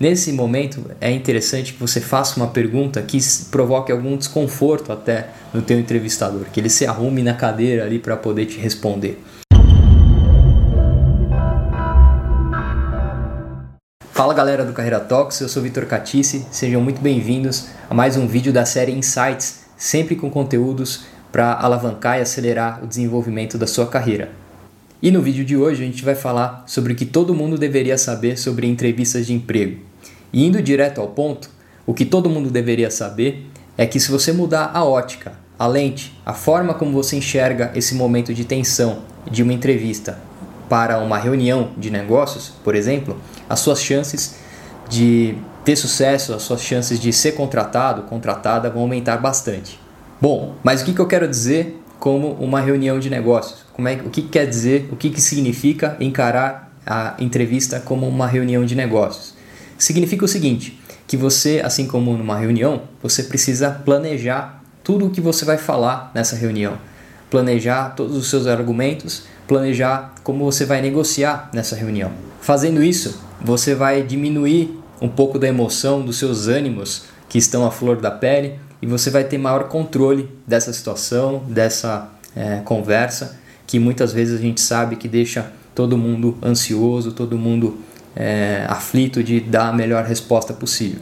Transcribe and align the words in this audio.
Nesse 0.00 0.32
momento 0.32 0.90
é 0.98 1.10
interessante 1.10 1.74
que 1.74 1.78
você 1.78 2.00
faça 2.00 2.40
uma 2.40 2.46
pergunta 2.46 3.02
que 3.02 3.18
provoque 3.50 3.92
algum 3.92 4.16
desconforto 4.16 4.90
até 4.90 5.28
no 5.52 5.60
teu 5.60 5.78
entrevistador, 5.78 6.46
que 6.50 6.58
ele 6.58 6.70
se 6.70 6.86
arrume 6.86 7.22
na 7.22 7.34
cadeira 7.34 7.84
ali 7.84 7.98
para 7.98 8.16
poder 8.16 8.46
te 8.46 8.58
responder. 8.58 9.22
Fala 14.10 14.32
galera 14.32 14.64
do 14.64 14.72
Carreira 14.72 15.00
Talks, 15.00 15.38
eu 15.42 15.50
sou 15.50 15.62
Vitor 15.62 15.84
Catice, 15.84 16.46
sejam 16.50 16.80
muito 16.80 17.02
bem-vindos 17.02 17.66
a 17.90 17.92
mais 17.92 18.16
um 18.16 18.26
vídeo 18.26 18.54
da 18.54 18.64
série 18.64 18.92
Insights, 18.92 19.66
sempre 19.76 20.16
com 20.16 20.30
conteúdos 20.30 21.04
para 21.30 21.52
alavancar 21.52 22.18
e 22.18 22.22
acelerar 22.22 22.82
o 22.82 22.86
desenvolvimento 22.86 23.58
da 23.58 23.66
sua 23.66 23.86
carreira. 23.86 24.30
E 25.02 25.10
no 25.10 25.20
vídeo 25.20 25.44
de 25.44 25.58
hoje 25.58 25.82
a 25.82 25.86
gente 25.86 26.02
vai 26.02 26.14
falar 26.14 26.64
sobre 26.66 26.94
o 26.94 26.96
que 26.96 27.04
todo 27.04 27.34
mundo 27.34 27.58
deveria 27.58 27.98
saber 27.98 28.38
sobre 28.38 28.66
entrevistas 28.66 29.26
de 29.26 29.34
emprego. 29.34 29.89
E 30.32 30.46
indo 30.46 30.62
direto 30.62 31.00
ao 31.00 31.08
ponto, 31.08 31.50
o 31.86 31.94
que 31.94 32.04
todo 32.04 32.30
mundo 32.30 32.50
deveria 32.50 32.90
saber 32.90 33.50
é 33.76 33.86
que 33.86 33.98
se 33.98 34.10
você 34.10 34.32
mudar 34.32 34.70
a 34.74 34.84
ótica, 34.84 35.32
a 35.58 35.66
lente, 35.66 36.18
a 36.24 36.32
forma 36.32 36.74
como 36.74 36.92
você 36.92 37.16
enxerga 37.16 37.70
esse 37.74 37.94
momento 37.94 38.32
de 38.32 38.44
tensão 38.44 39.00
de 39.30 39.42
uma 39.42 39.52
entrevista 39.52 40.18
para 40.68 40.98
uma 40.98 41.18
reunião 41.18 41.72
de 41.76 41.90
negócios, 41.90 42.52
por 42.62 42.74
exemplo, 42.74 43.16
as 43.48 43.60
suas 43.60 43.82
chances 43.82 44.36
de 44.88 45.34
ter 45.64 45.76
sucesso, 45.76 46.32
as 46.32 46.42
suas 46.42 46.62
chances 46.62 46.98
de 46.98 47.12
ser 47.12 47.32
contratado, 47.32 48.02
contratada 48.02 48.70
vão 48.70 48.82
aumentar 48.82 49.16
bastante. 49.16 49.78
Bom, 50.20 50.54
mas 50.62 50.82
o 50.82 50.84
que, 50.84 50.98
eu 50.98 51.06
quero 51.06 51.26
dizer 51.26 51.82
como 51.98 52.32
uma 52.34 52.60
reunião 52.60 52.98
de 52.98 53.10
negócios? 53.10 53.64
Como 53.72 53.88
é, 53.88 53.94
o 54.04 54.10
que 54.10 54.22
quer 54.22 54.46
dizer, 54.46 54.88
o 54.92 54.96
que, 54.96 55.20
significa 55.20 55.96
encarar 56.00 56.72
a 56.86 57.14
entrevista 57.18 57.80
como 57.80 58.06
uma 58.06 58.26
reunião 58.26 58.64
de 58.64 58.74
negócios? 58.74 59.34
Significa 59.80 60.26
o 60.26 60.28
seguinte, 60.28 60.78
que 61.06 61.16
você, 61.16 61.62
assim 61.64 61.86
como 61.86 62.14
numa 62.14 62.36
reunião, 62.36 62.82
você 63.02 63.22
precisa 63.22 63.70
planejar 63.70 64.62
tudo 64.84 65.06
o 65.06 65.10
que 65.10 65.22
você 65.22 65.42
vai 65.42 65.56
falar 65.56 66.12
nessa 66.14 66.36
reunião. 66.36 66.76
Planejar 67.30 67.94
todos 67.96 68.14
os 68.14 68.28
seus 68.28 68.46
argumentos, 68.46 69.22
planejar 69.48 70.14
como 70.22 70.44
você 70.44 70.66
vai 70.66 70.82
negociar 70.82 71.48
nessa 71.54 71.74
reunião. 71.74 72.12
Fazendo 72.42 72.84
isso, 72.84 73.22
você 73.40 73.74
vai 73.74 74.02
diminuir 74.02 74.78
um 75.00 75.08
pouco 75.08 75.38
da 75.38 75.48
emoção 75.48 76.02
dos 76.02 76.18
seus 76.18 76.46
ânimos 76.46 77.04
que 77.26 77.38
estão 77.38 77.66
à 77.66 77.70
flor 77.70 77.96
da 78.02 78.10
pele 78.10 78.60
e 78.82 78.86
você 78.86 79.08
vai 79.08 79.24
ter 79.24 79.38
maior 79.38 79.64
controle 79.64 80.28
dessa 80.46 80.74
situação, 80.74 81.42
dessa 81.48 82.06
é, 82.36 82.60
conversa, 82.66 83.38
que 83.66 83.78
muitas 83.78 84.12
vezes 84.12 84.38
a 84.38 84.42
gente 84.42 84.60
sabe 84.60 84.96
que 84.96 85.08
deixa 85.08 85.50
todo 85.74 85.96
mundo 85.96 86.36
ansioso, 86.42 87.12
todo 87.12 87.38
mundo 87.38 87.78
é, 88.14 88.64
aflito 88.68 89.22
de 89.22 89.40
dar 89.40 89.68
a 89.68 89.72
melhor 89.72 90.04
resposta 90.04 90.52
possível. 90.52 91.00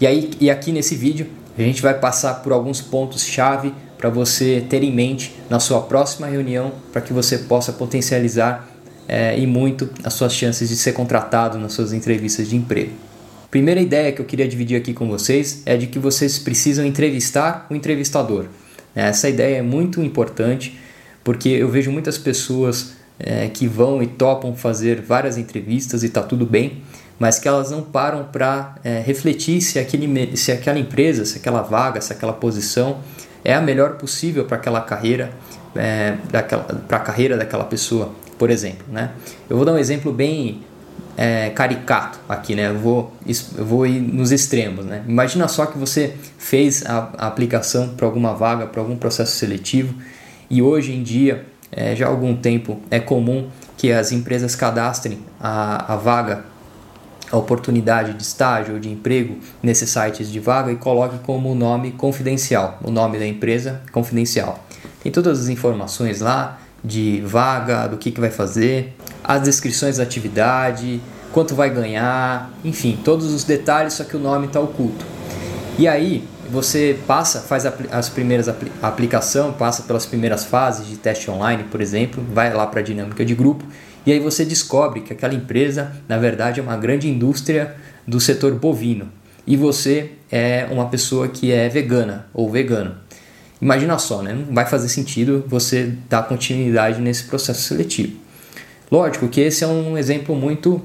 E, 0.00 0.06
aí, 0.06 0.30
e 0.40 0.50
aqui 0.50 0.72
nesse 0.72 0.94
vídeo 0.94 1.28
a 1.56 1.62
gente 1.62 1.82
vai 1.82 1.98
passar 1.98 2.34
por 2.42 2.52
alguns 2.52 2.80
pontos-chave 2.80 3.72
para 3.98 4.10
você 4.10 4.64
ter 4.68 4.82
em 4.82 4.92
mente 4.92 5.32
na 5.48 5.60
sua 5.60 5.82
próxima 5.82 6.26
reunião, 6.26 6.72
para 6.92 7.00
que 7.00 7.12
você 7.12 7.38
possa 7.38 7.72
potencializar 7.72 8.68
é, 9.06 9.38
e 9.38 9.46
muito 9.46 9.88
as 10.02 10.14
suas 10.14 10.32
chances 10.32 10.68
de 10.68 10.76
ser 10.76 10.92
contratado 10.92 11.58
nas 11.58 11.72
suas 11.72 11.92
entrevistas 11.92 12.48
de 12.48 12.56
emprego. 12.56 12.92
Primeira 13.50 13.80
ideia 13.80 14.10
que 14.10 14.20
eu 14.20 14.24
queria 14.24 14.48
dividir 14.48 14.76
aqui 14.76 14.94
com 14.94 15.06
vocês 15.06 15.62
é 15.66 15.76
de 15.76 15.86
que 15.86 15.98
vocês 15.98 16.38
precisam 16.38 16.86
entrevistar 16.86 17.66
o 17.70 17.74
entrevistador. 17.74 18.46
Essa 18.94 19.28
ideia 19.28 19.58
é 19.58 19.62
muito 19.62 20.02
importante 20.02 20.78
porque 21.22 21.50
eu 21.50 21.68
vejo 21.68 21.92
muitas 21.92 22.18
pessoas 22.18 22.94
é, 23.18 23.48
que 23.48 23.66
vão 23.66 24.02
e 24.02 24.06
topam 24.06 24.54
fazer 24.54 25.00
várias 25.00 25.38
entrevistas 25.38 26.02
e 26.02 26.06
está 26.06 26.22
tudo 26.22 26.44
bem, 26.46 26.82
mas 27.18 27.38
que 27.38 27.46
elas 27.46 27.70
não 27.70 27.82
param 27.82 28.24
para 28.24 28.74
é, 28.82 29.00
refletir 29.00 29.60
se, 29.60 29.78
aquele, 29.78 30.36
se 30.36 30.50
aquela 30.50 30.78
empresa, 30.78 31.24
se 31.24 31.38
aquela 31.38 31.62
vaga, 31.62 32.00
se 32.00 32.12
aquela 32.12 32.32
posição 32.32 32.98
é 33.44 33.54
a 33.54 33.60
melhor 33.60 33.96
possível 33.96 34.44
para 34.44 34.56
aquela 34.56 34.80
carreira, 34.80 35.30
é, 35.74 36.16
para 36.88 36.96
a 36.96 37.00
carreira 37.00 37.36
daquela 37.36 37.64
pessoa, 37.64 38.12
por 38.38 38.50
exemplo. 38.50 38.84
Né? 38.90 39.10
Eu 39.48 39.56
vou 39.56 39.64
dar 39.64 39.72
um 39.72 39.78
exemplo 39.78 40.12
bem 40.12 40.62
é, 41.16 41.50
caricato 41.50 42.18
aqui, 42.28 42.54
né? 42.54 42.68
Eu 42.68 42.78
vou, 42.78 43.12
eu 43.56 43.64
vou 43.64 43.86
ir 43.86 44.00
nos 44.00 44.32
extremos, 44.32 44.84
né? 44.84 45.04
Imagina 45.06 45.46
só 45.46 45.66
que 45.66 45.76
você 45.76 46.14
fez 46.38 46.84
a, 46.86 47.10
a 47.18 47.26
aplicação 47.26 47.90
para 47.90 48.06
alguma 48.06 48.32
vaga, 48.34 48.66
para 48.66 48.80
algum 48.80 48.96
processo 48.96 49.36
seletivo 49.36 49.94
e 50.48 50.62
hoje 50.62 50.92
em 50.92 51.02
dia, 51.02 51.46
é, 51.72 51.96
já 51.96 52.06
há 52.06 52.10
algum 52.10 52.36
tempo, 52.36 52.80
é 52.90 53.00
comum 53.00 53.48
que 53.76 53.90
as 53.90 54.12
empresas 54.12 54.54
cadastrem 54.54 55.18
a, 55.40 55.94
a 55.94 55.96
vaga, 55.96 56.44
a 57.30 57.36
oportunidade 57.38 58.12
de 58.12 58.22
estágio 58.22 58.74
ou 58.74 58.80
de 58.80 58.90
emprego 58.90 59.38
nesses 59.62 59.88
sites 59.88 60.30
de 60.30 60.38
vaga 60.38 60.70
e 60.70 60.76
coloque 60.76 61.18
como 61.20 61.54
nome 61.54 61.92
confidencial, 61.92 62.78
o 62.84 62.90
nome 62.90 63.18
da 63.18 63.26
empresa 63.26 63.80
confidencial. 63.90 64.62
Tem 65.02 65.10
todas 65.10 65.40
as 65.40 65.48
informações 65.48 66.20
lá 66.20 66.60
de 66.84 67.22
vaga, 67.24 67.86
do 67.86 67.96
que, 67.96 68.10
que 68.10 68.20
vai 68.20 68.30
fazer, 68.30 68.94
as 69.24 69.42
descrições 69.42 69.96
da 69.96 70.02
atividade, 70.02 71.00
quanto 71.32 71.54
vai 71.54 71.70
ganhar, 71.70 72.50
enfim, 72.62 72.98
todos 73.02 73.32
os 73.32 73.44
detalhes, 73.44 73.94
só 73.94 74.04
que 74.04 74.16
o 74.16 74.20
nome 74.20 74.46
está 74.46 74.60
oculto. 74.60 75.04
E 75.78 75.88
aí 75.88 76.28
você 76.52 76.98
passa, 77.06 77.40
faz 77.40 77.64
as 77.90 78.10
primeiras 78.10 78.46
apl 78.46 78.66
aplicação, 78.82 79.54
passa 79.54 79.84
pelas 79.84 80.04
primeiras 80.04 80.44
fases 80.44 80.86
de 80.86 80.96
teste 80.98 81.30
online, 81.30 81.64
por 81.64 81.80
exemplo, 81.80 82.22
vai 82.32 82.52
lá 82.52 82.66
para 82.66 82.80
a 82.80 82.82
dinâmica 82.82 83.24
de 83.24 83.34
grupo 83.34 83.64
e 84.04 84.12
aí 84.12 84.20
você 84.20 84.44
descobre 84.44 85.00
que 85.00 85.14
aquela 85.14 85.32
empresa, 85.32 85.92
na 86.06 86.18
verdade, 86.18 86.60
é 86.60 86.62
uma 86.62 86.76
grande 86.76 87.08
indústria 87.08 87.74
do 88.06 88.20
setor 88.20 88.54
bovino 88.54 89.08
e 89.46 89.56
você 89.56 90.10
é 90.30 90.68
uma 90.70 90.88
pessoa 90.90 91.26
que 91.26 91.50
é 91.50 91.70
vegana 91.70 92.26
ou 92.34 92.50
vegano. 92.50 92.96
Imagina 93.60 93.98
só, 93.98 94.20
né? 94.22 94.34
não 94.34 94.54
vai 94.54 94.66
fazer 94.66 94.88
sentido 94.88 95.44
você 95.46 95.94
dar 96.10 96.24
continuidade 96.24 97.00
nesse 97.00 97.24
processo 97.24 97.62
seletivo. 97.62 98.18
Lógico 98.90 99.26
que 99.26 99.40
esse 99.40 99.64
é 99.64 99.66
um 99.66 99.96
exemplo 99.96 100.36
muito 100.36 100.82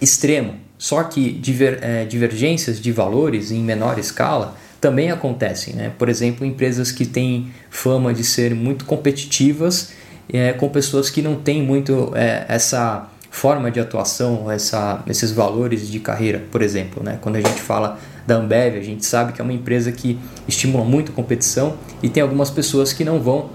extremo, 0.00 0.54
só 0.78 1.02
que 1.02 1.32
diver, 1.32 1.80
é, 1.82 2.04
divergências 2.04 2.80
de 2.80 2.92
valores 2.92 3.50
em 3.50 3.60
menor 3.60 3.98
escala 3.98 4.54
também 4.80 5.10
acontecem. 5.10 5.74
Né? 5.74 5.92
Por 5.98 6.08
exemplo, 6.08 6.46
empresas 6.46 6.92
que 6.92 7.04
têm 7.04 7.52
fama 7.70 8.12
de 8.12 8.24
ser 8.24 8.54
muito 8.54 8.84
competitivas 8.84 9.92
é, 10.32 10.52
com 10.52 10.68
pessoas 10.68 11.08
que 11.08 11.22
não 11.22 11.36
têm 11.36 11.62
muito 11.62 12.12
é, 12.14 12.44
essa 12.48 13.08
forma 13.30 13.70
de 13.70 13.78
atuação, 13.78 14.50
essa, 14.50 15.02
esses 15.06 15.30
valores 15.30 15.88
de 15.88 16.00
carreira, 16.00 16.42
por 16.50 16.62
exemplo. 16.62 17.02
Né? 17.02 17.18
Quando 17.20 17.36
a 17.36 17.40
gente 17.40 17.60
fala 17.60 17.98
da 18.26 18.36
Ambev, 18.36 18.76
a 18.76 18.82
gente 18.82 19.04
sabe 19.04 19.32
que 19.32 19.40
é 19.40 19.44
uma 19.44 19.52
empresa 19.52 19.92
que 19.92 20.18
estimula 20.48 20.84
muito 20.84 21.12
a 21.12 21.14
competição 21.14 21.76
e 22.02 22.08
tem 22.08 22.22
algumas 22.22 22.50
pessoas 22.50 22.92
que 22.92 23.04
não 23.04 23.20
vão 23.20 23.50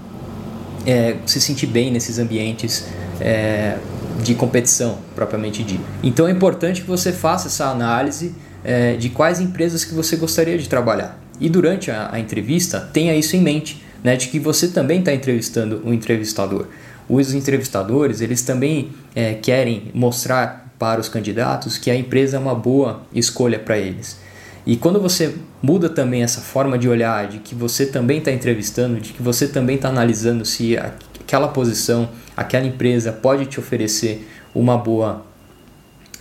é, 0.86 1.16
se 1.26 1.40
sentir 1.40 1.66
bem 1.66 1.90
nesses 1.90 2.18
ambientes 2.18 2.86
é, 3.20 3.76
de 4.22 4.34
competição 4.34 4.98
propriamente 5.14 5.62
dito. 5.62 5.84
Então 6.02 6.26
é 6.26 6.30
importante 6.30 6.82
que 6.82 6.86
você 6.86 7.12
faça 7.12 7.48
essa 7.48 7.66
análise 7.66 8.34
é, 8.64 8.94
de 8.94 9.08
quais 9.08 9.40
empresas 9.40 9.84
que 9.84 9.94
você 9.94 10.16
gostaria 10.16 10.56
de 10.58 10.68
trabalhar. 10.68 11.18
E 11.40 11.48
durante 11.48 11.90
a, 11.90 12.10
a 12.12 12.20
entrevista, 12.20 12.80
tenha 12.80 13.14
isso 13.14 13.36
em 13.36 13.40
mente, 13.40 13.82
né, 14.02 14.16
de 14.16 14.28
que 14.28 14.38
você 14.38 14.68
também 14.68 15.00
está 15.00 15.12
entrevistando 15.12 15.82
o 15.84 15.92
entrevistador. 15.92 16.66
Os 17.08 17.34
entrevistadores, 17.34 18.20
eles 18.20 18.42
também 18.42 18.90
é, 19.14 19.34
querem 19.34 19.90
mostrar 19.94 20.72
para 20.78 21.00
os 21.00 21.08
candidatos 21.08 21.78
que 21.78 21.90
a 21.90 21.96
empresa 21.96 22.36
é 22.36 22.40
uma 22.40 22.54
boa 22.54 23.02
escolha 23.14 23.58
para 23.58 23.78
eles. 23.78 24.18
E 24.64 24.76
quando 24.76 25.00
você 25.00 25.34
muda 25.60 25.88
também 25.88 26.22
essa 26.22 26.40
forma 26.40 26.78
de 26.78 26.88
olhar, 26.88 27.26
de 27.26 27.38
que 27.38 27.54
você 27.54 27.86
também 27.86 28.18
está 28.18 28.30
entrevistando, 28.30 29.00
de 29.00 29.12
que 29.12 29.22
você 29.22 29.48
também 29.48 29.76
está 29.76 29.88
analisando 29.88 30.44
se 30.44 30.76
aquela 30.76 31.48
posição, 31.48 32.08
aquela 32.36 32.66
empresa 32.66 33.12
pode 33.12 33.46
te 33.46 33.58
oferecer 33.58 34.28
uma 34.54 34.76
boa 34.76 35.24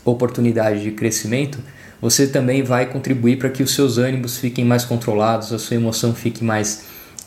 oportunidade 0.04 0.82
de 0.82 0.92
crescimento, 0.92 1.60
você 2.02 2.28
também 2.28 2.64
vai 2.64 2.88
contribuir 2.88 3.38
para 3.38 3.50
que 3.50 3.62
os 3.62 3.76
seus 3.76 3.98
ânimos 3.98 4.38
fiquem 4.38 4.66
mais 4.66 4.84
controlados, 4.84 5.54
a 5.54 5.60
sua 5.60 5.76
emoção 5.76 6.16
fique 6.16 6.44
mais 6.44 6.86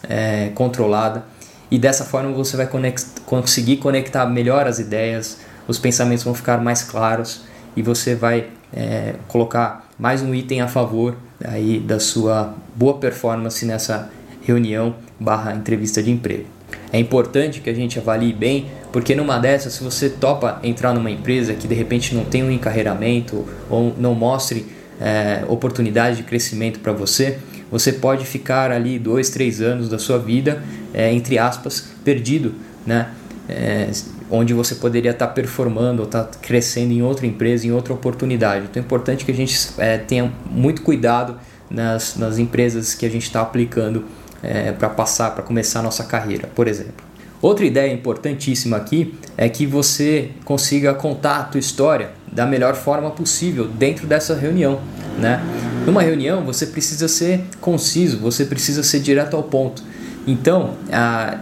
é, 0.09 0.50
controlada 0.55 1.25
e 1.71 1.79
dessa 1.79 2.05
forma 2.05 2.32
você 2.32 2.56
vai 2.56 2.67
conect 2.67 3.06
conseguir 3.25 3.76
conectar 3.76 4.26
melhor 4.26 4.67
as 4.67 4.79
ideias, 4.79 5.38
os 5.67 5.79
pensamentos 5.79 6.25
vão 6.25 6.35
ficar 6.35 6.59
mais 6.59 6.82
claros 6.82 7.43
e 7.76 7.82
você 7.82 8.15
vai 8.15 8.49
é, 8.73 9.15
colocar 9.29 9.88
mais 9.99 10.23
um 10.23 10.35
item 10.35 10.61
a 10.61 10.69
favor 10.69 11.17
aí 11.43 11.79
da 11.79 12.00
sua 12.00 12.55
boa 12.75 12.99
performance 12.99 13.65
nessa 13.65 14.11
reunião 14.43 14.94
barra 15.19 15.55
entrevista 15.55 16.03
de 16.03 16.11
emprego. 16.11 16.47
É 16.93 16.99
importante 16.99 17.61
que 17.61 17.70
a 17.70 17.75
gente 17.75 17.99
avalie 17.99 18.32
bem, 18.32 18.67
porque 18.94 19.12
numa 19.12 19.41
dessas, 19.41 19.73
se 19.73 19.82
você 19.82 20.08
topa 20.08 20.61
entrar 20.62 20.94
numa 20.94 21.11
empresa 21.11 21.52
que 21.52 21.67
de 21.67 21.75
repente 21.75 22.14
não 22.14 22.25
tem 22.25 22.44
um 22.44 22.50
encarreiramento 22.52 23.44
ou 23.69 23.93
não 23.99 24.14
mostre 24.14 24.67
é, 25.00 25.43
oportunidade 25.49 26.19
de 26.19 26.23
crescimento 26.23 26.79
para 26.79 26.93
você, 26.93 27.38
você 27.73 27.93
pode 27.93 28.25
ficar 28.25 28.70
ali 28.70 28.96
dois, 28.96 29.31
três 29.31 29.61
anos 29.61 29.88
da 29.88 29.99
sua 29.99 30.17
vida, 30.17 30.62
é, 30.94 31.12
entre 31.12 31.37
aspas, 31.38 31.88
perdido, 32.05 32.55
né? 32.87 33.08
É, 33.49 33.91
onde 34.31 34.55
você 34.55 34.76
poderia 34.76 35.11
estar 35.11 35.26
tá 35.26 35.32
performando 35.32 36.02
ou 36.02 36.06
estar 36.06 36.23
tá 36.23 36.38
crescendo 36.41 36.93
em 36.93 37.02
outra 37.02 37.26
empresa, 37.26 37.67
em 37.67 37.73
outra 37.73 37.93
oportunidade. 37.93 38.67
Então 38.70 38.81
é 38.81 38.85
importante 38.87 39.25
que 39.25 39.32
a 39.32 39.35
gente 39.35 39.58
é, 39.76 39.99
tenha 39.99 40.32
muito 40.49 40.82
cuidado 40.82 41.37
nas, 41.69 42.14
nas 42.17 42.38
empresas 42.38 42.94
que 42.94 43.05
a 43.05 43.11
gente 43.11 43.25
está 43.25 43.41
aplicando 43.41 44.05
para 44.79 44.91
passar, 44.91 45.31
para 45.31 45.43
começar 45.43 45.81
a 45.81 45.82
nossa 45.82 46.05
carreira, 46.05 46.49
por 46.55 46.69
exemplo. 46.69 47.13
Outra 47.44 47.67
ideia 47.67 47.93
importantíssima 47.93 48.79
aqui 48.79 49.12
é 49.37 49.50
que 49.50 49.67
você 49.67 50.31
consiga 50.46 50.94
contar 50.94 51.41
a 51.41 51.43
tua 51.43 51.61
história 51.61 52.12
da 52.32 52.46
melhor 52.46 52.75
forma 52.75 53.11
possível 53.11 53.69
dentro 53.69 54.06
dessa 54.06 54.35
reunião, 54.35 54.81
né? 55.19 55.43
Numa 55.85 56.00
reunião 56.00 56.43
você 56.43 56.64
precisa 56.64 57.06
ser 57.06 57.44
conciso, 57.61 58.17
você 58.17 58.46
precisa 58.46 58.82
ser 58.82 59.00
direto 59.00 59.37
ao 59.37 59.43
ponto. 59.43 59.82
Então, 60.26 60.73
a, 60.91 61.38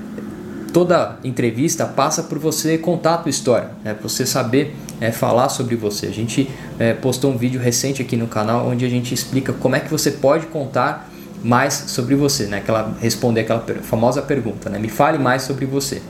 toda 0.73 1.21
entrevista 1.23 1.87
passa 1.87 2.25
por 2.25 2.37
você 2.37 2.77
contar 2.77 3.15
a 3.15 3.19
tua 3.19 3.31
história, 3.31 3.71
né? 3.85 3.95
você 4.03 4.27
saber 4.27 4.75
é, 5.01 5.13
falar 5.13 5.51
sobre 5.51 5.77
você. 5.77 6.07
A 6.07 6.13
gente 6.13 6.51
é, 6.81 6.95
postou 6.95 7.31
um 7.31 7.39
vídeo 7.39 7.61
recente 7.61 8.03
aqui 8.03 8.17
no 8.17 8.27
canal 8.27 8.67
onde 8.67 8.85
a 8.85 8.89
gente 8.89 9.15
explica 9.15 9.53
como 9.53 9.77
é 9.77 9.79
que 9.79 9.89
você 9.89 10.11
pode 10.11 10.47
contar 10.47 11.12
mais 11.43 11.75
sobre 11.89 12.15
você, 12.15 12.47
né? 12.47 12.59
Aquela, 12.59 12.97
responder 13.01 13.41
aquela 13.41 13.65
famosa 13.83 14.23
pergunta, 14.23 14.71
né? 14.71 14.79
Me 14.79 14.89
fale 14.89 15.19
mais 15.19 15.43
sobre 15.43 15.67
você. 15.67 16.01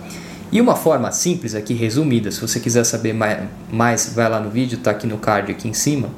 E 0.50 0.60
uma 0.60 0.76
forma 0.76 1.10
simples 1.10 1.54
aqui, 1.54 1.72
resumida, 1.72 2.30
se 2.30 2.40
você 2.40 2.60
quiser 2.60 2.84
saber 2.84 3.14
mais, 3.72 4.12
vai 4.14 4.28
lá 4.28 4.38
no 4.38 4.50
vídeo, 4.50 4.76
está 4.76 4.90
aqui 4.90 5.06
no 5.06 5.16
card 5.16 5.50
aqui 5.50 5.66
em 5.66 5.72
cima, 5.72 6.10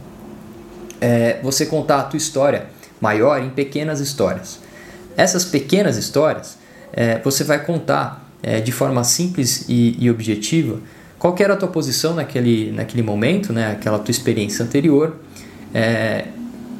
é 1.00 1.38
você 1.42 1.64
contar 1.64 2.00
a 2.00 2.02
tua 2.02 2.16
história 2.16 2.66
maior 3.00 3.40
em 3.40 3.50
pequenas 3.50 4.00
histórias. 4.00 4.58
Essas 5.16 5.44
pequenas 5.44 5.96
histórias 5.96 6.58
é, 6.92 7.20
você 7.20 7.44
vai 7.44 7.64
contar 7.64 8.28
é, 8.42 8.60
de 8.60 8.72
forma 8.72 9.04
simples 9.04 9.66
e, 9.68 9.96
e, 9.98 10.10
objetiva 10.10 10.80
qual 11.18 11.34
era 11.38 11.54
a 11.54 11.56
tua 11.56 11.68
posição 11.68 12.14
naquele, 12.14 12.72
naquele 12.72 13.02
momento, 13.02 13.52
né? 13.52 13.72
aquela 13.72 13.98
tua 13.98 14.10
experiência 14.10 14.64
anterior, 14.64 15.16
é, 15.72 16.26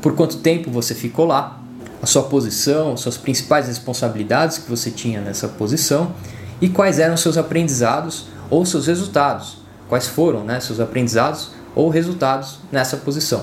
por 0.03 0.15
quanto 0.15 0.39
tempo 0.39 0.71
você 0.71 0.95
ficou 0.95 1.25
lá, 1.25 1.64
a 2.05 2.07
sua 2.07 2.25
posição, 2.25 2.99
suas 2.99 3.17
principais 3.17 3.67
responsabilidades 3.67 4.59
que 4.59 4.69
você 4.69 4.91
tinha 4.91 5.23
nessa 5.23 5.49
posição 5.49 6.13
e 6.61 6.69
quais 6.69 6.99
eram 6.99 7.17
seus 7.17 7.39
aprendizados 7.39 8.27
ou 8.51 8.67
seus 8.67 8.87
resultados. 8.87 9.57
Quais 9.89 10.07
foram 10.07 10.45
né, 10.45 10.61
seus 10.61 10.81
aprendizados 10.81 11.53
ou 11.75 11.89
resultados 11.89 12.59
nessa 12.71 12.99
posição. 12.99 13.43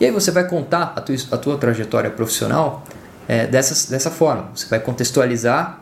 E 0.00 0.06
aí 0.06 0.10
você 0.10 0.30
vai 0.30 0.48
contar 0.48 0.94
a 0.96 1.02
tua, 1.02 1.16
a 1.32 1.36
tua 1.36 1.58
trajetória 1.58 2.10
profissional 2.10 2.82
é, 3.28 3.46
dessa, 3.46 3.90
dessa 3.90 4.10
forma. 4.10 4.48
Você 4.54 4.66
vai 4.68 4.80
contextualizar 4.80 5.80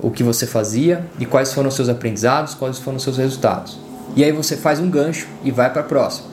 o 0.00 0.12
que 0.12 0.22
você 0.22 0.46
fazia 0.46 1.04
e 1.18 1.26
quais 1.26 1.52
foram 1.52 1.72
seus 1.72 1.88
aprendizados, 1.88 2.54
quais 2.54 2.78
foram 2.78 3.00
seus 3.00 3.18
resultados. 3.18 3.80
E 4.14 4.22
aí 4.22 4.30
você 4.30 4.56
faz 4.56 4.78
um 4.78 4.88
gancho 4.88 5.26
e 5.42 5.50
vai 5.50 5.72
para 5.72 5.80
a 5.80 5.84
próxima. 5.84 6.28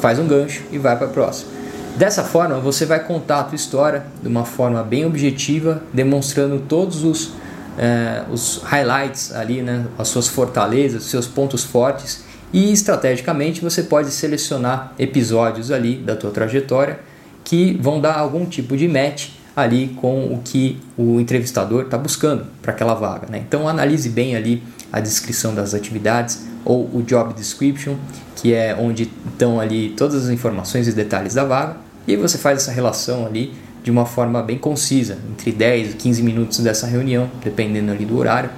Faz 0.00 0.18
um 0.18 0.26
gancho 0.26 0.62
e 0.72 0.78
vai 0.78 0.96
para 0.96 1.08
a 1.08 1.10
próxima. 1.10 1.57
Dessa 1.96 2.22
forma, 2.22 2.60
você 2.60 2.86
vai 2.86 3.02
contar 3.04 3.40
a 3.40 3.44
tua 3.44 3.56
história 3.56 4.06
de 4.22 4.28
uma 4.28 4.44
forma 4.44 4.82
bem 4.82 5.04
objetiva, 5.04 5.82
demonstrando 5.92 6.60
todos 6.60 7.02
os, 7.02 7.32
eh, 7.76 8.22
os 8.30 8.62
highlights 8.62 9.34
ali, 9.34 9.62
né, 9.62 9.86
as 9.98 10.08
suas 10.08 10.28
fortalezas, 10.28 11.04
os 11.04 11.10
seus 11.10 11.26
pontos 11.26 11.64
fortes 11.64 12.28
e 12.52 12.72
estrategicamente 12.72 13.60
você 13.60 13.82
pode 13.82 14.10
selecionar 14.10 14.94
episódios 14.98 15.70
ali 15.70 15.96
da 15.96 16.16
tua 16.16 16.30
trajetória 16.30 16.98
que 17.44 17.78
vão 17.80 18.00
dar 18.00 18.16
algum 18.18 18.46
tipo 18.46 18.76
de 18.76 18.88
match 18.88 19.30
ali 19.54 19.88
com 20.00 20.32
o 20.32 20.40
que 20.42 20.78
o 20.96 21.20
entrevistador 21.20 21.84
está 21.84 21.98
buscando 21.98 22.46
para 22.62 22.72
aquela 22.72 22.94
vaga. 22.94 23.26
Né? 23.28 23.42
Então 23.46 23.68
analise 23.68 24.08
bem 24.08 24.36
ali 24.36 24.62
a 24.92 25.00
descrição 25.00 25.54
das 25.54 25.74
atividades 25.74 26.46
ou 26.68 26.84
o 26.92 27.02
job 27.02 27.32
description, 27.32 27.96
que 28.36 28.52
é 28.52 28.76
onde 28.78 29.10
estão 29.26 29.58
ali 29.58 29.88
todas 29.96 30.26
as 30.26 30.30
informações 30.30 30.86
e 30.86 30.92
detalhes 30.92 31.34
da 31.34 31.42
vaga 31.42 31.76
e 32.06 32.14
você 32.14 32.36
faz 32.38 32.58
essa 32.58 32.70
relação 32.70 33.26
ali 33.26 33.54
de 33.82 33.90
uma 33.90 34.04
forma 34.04 34.42
bem 34.42 34.58
concisa, 34.58 35.16
entre 35.30 35.50
10 35.50 35.92
e 35.92 35.96
15 35.96 36.22
minutos 36.22 36.58
dessa 36.60 36.86
reunião, 36.86 37.30
dependendo 37.42 37.90
ali 37.90 38.04
do 38.04 38.18
horário, 38.18 38.50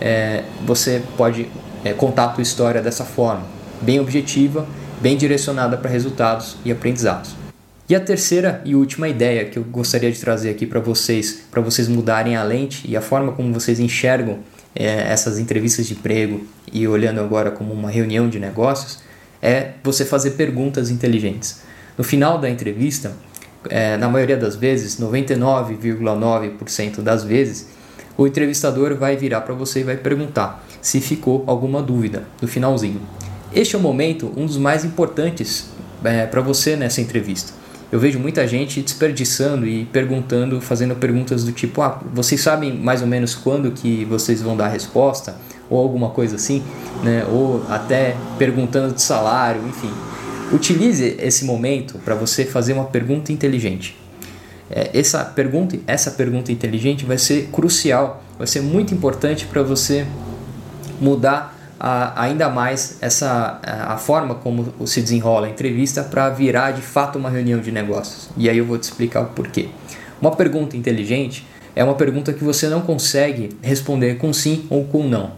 é, 0.00 0.44
você 0.66 1.02
pode 1.16 1.48
é, 1.82 1.94
contar 1.94 2.24
a 2.24 2.28
tua 2.28 2.42
história 2.42 2.82
dessa 2.82 3.04
forma, 3.04 3.44
bem 3.80 3.98
objetiva, 3.98 4.66
bem 5.00 5.16
direcionada 5.16 5.76
para 5.78 5.90
resultados 5.90 6.56
e 6.64 6.70
aprendizados. 6.70 7.34
E 7.88 7.94
a 7.94 8.00
terceira 8.00 8.62
e 8.64 8.74
última 8.74 9.08
ideia 9.08 9.44
que 9.44 9.58
eu 9.58 9.64
gostaria 9.64 10.10
de 10.10 10.18
trazer 10.18 10.50
aqui 10.50 10.66
para 10.66 10.80
vocês, 10.80 11.44
para 11.50 11.60
vocês 11.62 11.88
mudarem 11.88 12.36
a 12.36 12.42
lente 12.42 12.90
e 12.90 12.96
a 12.96 13.00
forma 13.00 13.32
como 13.32 13.52
vocês 13.52 13.78
enxergam 13.80 14.38
é, 14.74 15.12
essas 15.12 15.38
entrevistas 15.38 15.86
de 15.86 15.94
emprego 15.94 16.44
e 16.72 16.86
olhando 16.88 17.20
agora 17.20 17.50
como 17.50 17.72
uma 17.72 17.90
reunião 17.90 18.28
de 18.28 18.38
negócios, 18.38 18.98
é 19.40 19.72
você 19.82 20.04
fazer 20.04 20.32
perguntas 20.32 20.90
inteligentes. 20.90 21.62
No 21.96 22.02
final 22.02 22.38
da 22.38 22.50
entrevista, 22.50 23.12
é, 23.68 23.96
na 23.96 24.08
maioria 24.08 24.36
das 24.36 24.56
vezes, 24.56 25.00
99,9% 25.00 27.00
das 27.00 27.22
vezes, 27.22 27.68
o 28.16 28.26
entrevistador 28.26 28.96
vai 28.96 29.16
virar 29.16 29.42
para 29.42 29.54
você 29.54 29.80
e 29.80 29.84
vai 29.84 29.96
perguntar 29.96 30.64
se 30.80 31.00
ficou 31.00 31.44
alguma 31.46 31.82
dúvida 31.82 32.24
no 32.40 32.48
finalzinho. 32.48 33.00
Este 33.52 33.76
é 33.76 33.78
o 33.78 33.82
momento, 33.82 34.32
um 34.36 34.46
dos 34.46 34.56
mais 34.56 34.84
importantes 34.84 35.66
é, 36.04 36.26
para 36.26 36.40
você 36.40 36.76
nessa 36.76 37.00
entrevista. 37.00 37.52
Eu 37.94 38.00
vejo 38.00 38.18
muita 38.18 38.44
gente 38.44 38.82
desperdiçando 38.82 39.68
e 39.68 39.84
perguntando, 39.84 40.60
fazendo 40.60 40.96
perguntas 40.96 41.44
do 41.44 41.52
tipo: 41.52 41.80
ah, 41.80 42.02
vocês 42.12 42.40
sabem 42.40 42.76
mais 42.76 43.00
ou 43.02 43.06
menos 43.06 43.36
quando 43.36 43.70
que 43.70 44.04
vocês 44.06 44.42
vão 44.42 44.56
dar 44.56 44.64
a 44.64 44.68
resposta? 44.68 45.36
Ou 45.70 45.78
alguma 45.78 46.10
coisa 46.10 46.34
assim, 46.34 46.60
né? 47.04 47.24
Ou 47.30 47.64
até 47.68 48.16
perguntando 48.36 48.92
de 48.92 49.00
salário, 49.00 49.62
enfim. 49.68 49.92
Utilize 50.52 51.16
esse 51.20 51.44
momento 51.44 52.00
para 52.04 52.16
você 52.16 52.44
fazer 52.44 52.72
uma 52.72 52.86
pergunta 52.86 53.30
inteligente. 53.30 53.96
É, 54.68 54.90
essa 54.92 55.24
pergunta, 55.24 55.78
essa 55.86 56.10
pergunta 56.10 56.50
inteligente 56.50 57.04
vai 57.04 57.16
ser 57.16 57.48
crucial, 57.52 58.24
vai 58.36 58.48
ser 58.48 58.60
muito 58.60 58.92
importante 58.92 59.46
para 59.46 59.62
você 59.62 60.04
mudar 61.00 61.53
a, 61.86 62.22
ainda 62.22 62.48
mais 62.48 62.96
essa 63.02 63.60
a, 63.62 63.98
forma 63.98 64.36
como 64.36 64.72
se 64.86 65.02
desenrola 65.02 65.46
a 65.46 65.50
entrevista 65.50 66.02
para 66.02 66.30
virar 66.30 66.70
de 66.70 66.80
fato 66.80 67.18
uma 67.18 67.28
reunião 67.28 67.60
de 67.60 67.70
negócios. 67.70 68.30
E 68.38 68.48
aí 68.48 68.56
eu 68.56 68.64
vou 68.64 68.78
te 68.78 68.84
explicar 68.84 69.20
o 69.20 69.26
porquê. 69.26 69.68
Uma 70.18 70.34
pergunta 70.34 70.78
inteligente 70.78 71.46
é 71.76 71.84
uma 71.84 71.94
pergunta 71.94 72.32
que 72.32 72.42
você 72.42 72.70
não 72.70 72.80
consegue 72.80 73.50
responder 73.60 74.14
com 74.14 74.32
sim 74.32 74.64
ou 74.70 74.84
com 74.84 75.06
não. 75.06 75.32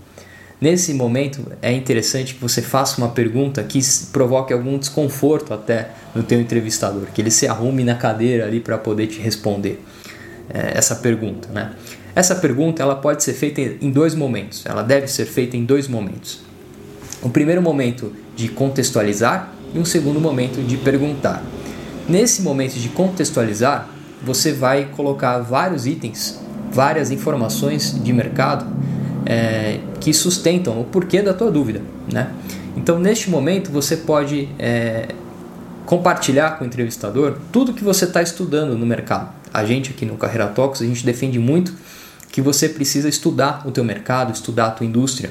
Nesse 0.60 0.94
momento 0.94 1.44
é 1.60 1.72
interessante 1.72 2.34
que 2.34 2.40
você 2.40 2.62
faça 2.62 2.98
uma 2.98 3.08
pergunta 3.08 3.60
que 3.64 3.80
provoque 4.12 4.52
algum 4.52 4.78
desconforto 4.78 5.52
até 5.52 5.88
no 6.14 6.22
teu 6.22 6.40
entrevistador, 6.40 7.06
que 7.12 7.20
ele 7.20 7.30
se 7.32 7.48
arrume 7.48 7.82
na 7.82 7.96
cadeira 7.96 8.46
ali 8.46 8.60
para 8.60 8.78
poder 8.78 9.08
te 9.08 9.18
responder 9.18 9.82
é, 10.48 10.78
essa 10.78 10.94
pergunta, 10.94 11.48
né? 11.52 11.72
Essa 12.16 12.34
pergunta 12.34 12.82
ela 12.82 12.94
pode 12.94 13.22
ser 13.22 13.34
feita 13.34 13.60
em 13.60 13.90
dois 13.90 14.14
momentos, 14.14 14.64
ela 14.64 14.82
deve 14.82 15.06
ser 15.06 15.26
feita 15.26 15.54
em 15.54 15.66
dois 15.66 15.86
momentos. 15.86 16.40
O 17.22 17.28
primeiro 17.28 17.60
momento 17.60 18.10
de 18.34 18.48
contextualizar 18.48 19.52
e 19.74 19.78
um 19.78 19.84
segundo 19.84 20.18
momento 20.18 20.66
de 20.66 20.78
perguntar. 20.78 21.44
Nesse 22.08 22.40
momento 22.40 22.78
de 22.78 22.88
contextualizar, 22.88 23.90
você 24.22 24.50
vai 24.50 24.86
colocar 24.96 25.40
vários 25.40 25.86
itens, 25.86 26.40
várias 26.72 27.10
informações 27.10 28.02
de 28.02 28.12
mercado 28.14 28.66
é, 29.26 29.80
que 30.00 30.14
sustentam 30.14 30.80
o 30.80 30.84
porquê 30.84 31.20
da 31.20 31.34
tua 31.34 31.50
dúvida. 31.50 31.82
Né? 32.10 32.30
Então, 32.78 32.98
neste 32.98 33.28
momento, 33.28 33.70
você 33.70 33.94
pode 33.94 34.48
é, 34.58 35.08
compartilhar 35.84 36.52
com 36.52 36.64
o 36.64 36.66
entrevistador 36.66 37.36
tudo 37.52 37.74
que 37.74 37.84
você 37.84 38.06
está 38.06 38.22
estudando 38.22 38.74
no 38.74 38.86
mercado. 38.86 39.34
A 39.52 39.66
gente 39.66 39.90
aqui 39.90 40.06
no 40.06 40.16
Carreira 40.16 40.46
Talks, 40.46 40.80
a 40.80 40.86
gente 40.86 41.04
defende 41.04 41.38
muito 41.38 41.74
que 42.36 42.42
você 42.42 42.68
precisa 42.68 43.08
estudar 43.08 43.66
o 43.66 43.70
teu 43.70 43.82
mercado, 43.82 44.30
estudar 44.30 44.66
a 44.66 44.70
tua 44.70 44.84
indústria, 44.84 45.30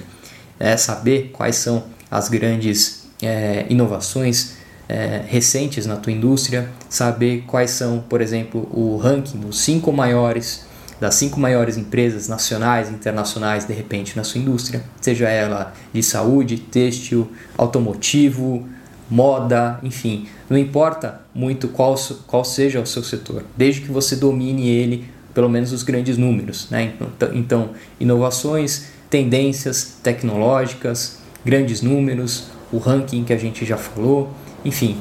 é, 0.60 0.76
saber 0.76 1.30
quais 1.32 1.56
são 1.56 1.84
as 2.10 2.30
grandes 2.30 3.04
é, 3.22 3.68
inovações 3.70 4.54
é, 4.90 5.22
recentes 5.28 5.86
na 5.86 5.98
tua 5.98 6.12
indústria, 6.12 6.68
saber 6.90 7.44
quais 7.46 7.70
são, 7.70 8.04
por 8.10 8.22
exemplo, 8.22 8.68
o 8.74 8.98
ranking 8.98 9.38
dos 9.38 9.60
cinco 9.60 9.94
maiores 9.94 10.66
das 11.00 11.14
cinco 11.14 11.40
maiores 11.40 11.78
empresas 11.78 12.28
nacionais 12.28 12.90
e 12.90 12.94
internacionais 12.94 13.66
de 13.66 13.74
repente 13.74 14.18
na 14.18 14.24
sua 14.24 14.42
indústria, 14.42 14.84
seja 15.00 15.30
ela 15.30 15.76
de 15.94 16.02
saúde, 16.02 16.58
têxtil, 16.58 17.30
automotivo, 17.56 18.68
moda, 19.08 19.80
enfim, 19.84 20.28
não 20.50 20.58
importa 20.58 21.22
muito 21.36 21.68
qual, 21.68 21.96
qual 22.26 22.44
seja 22.44 22.82
o 22.82 22.86
seu 22.88 23.04
setor, 23.04 23.44
desde 23.56 23.82
que 23.82 23.92
você 23.92 24.16
domine 24.16 24.68
ele, 24.68 25.14
pelo 25.36 25.50
menos 25.50 25.72
os 25.72 25.84
grandes 25.84 26.18
números. 26.18 26.68
Né? 26.72 26.94
Então, 26.96 27.30
então 27.34 27.70
inovações, 28.00 28.86
tendências 29.10 29.98
tecnológicas, 30.02 31.20
grandes 31.46 31.82
números, 31.82 32.46
o 32.72 32.80
ranking 32.80 33.24
que 33.24 33.34
a 33.34 33.38
gente 33.38 33.64
já 33.64 33.78
falou, 33.78 34.32
enfim. 34.64 34.98